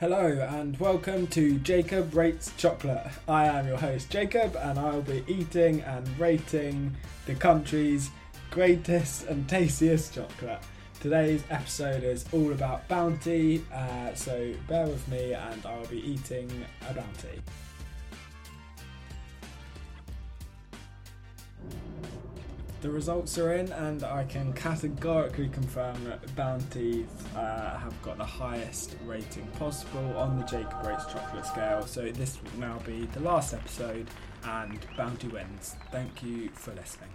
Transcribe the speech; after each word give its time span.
Hello 0.00 0.26
and 0.26 0.76
welcome 0.80 1.28
to 1.28 1.56
Jacob 1.60 2.16
Rates 2.16 2.52
Chocolate. 2.56 3.06
I 3.28 3.44
am 3.44 3.68
your 3.68 3.76
host 3.76 4.10
Jacob 4.10 4.56
and 4.56 4.76
I'll 4.76 5.02
be 5.02 5.22
eating 5.28 5.82
and 5.82 6.18
rating 6.18 6.96
the 7.26 7.36
country's 7.36 8.10
greatest 8.50 9.28
and 9.28 9.48
tastiest 9.48 10.12
chocolate. 10.12 10.58
Today's 11.00 11.44
episode 11.48 12.02
is 12.02 12.24
all 12.32 12.50
about 12.50 12.88
Bounty, 12.88 13.64
uh, 13.72 14.12
so 14.14 14.52
bear 14.66 14.84
with 14.88 15.06
me 15.06 15.32
and 15.32 15.64
I'll 15.64 15.86
be 15.86 16.00
eating 16.00 16.50
a 16.90 16.92
Bounty. 16.92 17.40
The 22.84 22.90
results 22.90 23.38
are 23.38 23.54
in, 23.54 23.72
and 23.72 24.04
I 24.04 24.24
can 24.24 24.52
categorically 24.52 25.48
confirm 25.48 26.04
that 26.04 26.36
Bounty 26.36 27.06
uh, 27.34 27.78
have 27.78 27.94
got 28.02 28.18
the 28.18 28.26
highest 28.26 28.96
rating 29.06 29.46
possible 29.58 30.14
on 30.18 30.38
the 30.38 30.44
Jacob 30.44 30.86
Rates 30.86 31.06
chocolate 31.10 31.46
scale. 31.46 31.86
So 31.86 32.10
this 32.10 32.36
will 32.42 32.60
now 32.60 32.78
be 32.84 33.06
the 33.14 33.20
last 33.20 33.54
episode, 33.54 34.06
and 34.44 34.78
Bounty 34.98 35.28
wins. 35.28 35.76
Thank 35.92 36.22
you 36.22 36.50
for 36.50 36.74
listening. 36.74 37.08